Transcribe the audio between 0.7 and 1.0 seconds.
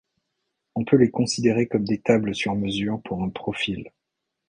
On peut